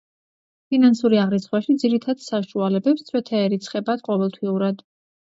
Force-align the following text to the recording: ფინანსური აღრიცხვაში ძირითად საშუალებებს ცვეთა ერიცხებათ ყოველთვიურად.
ფინანსური 0.75 1.17
აღრიცხვაში 1.23 1.75
ძირითად 1.83 2.23
საშუალებებს 2.27 3.03
ცვეთა 3.09 3.41
ერიცხებათ 3.49 4.01
ყოველთვიურად. 4.09 4.83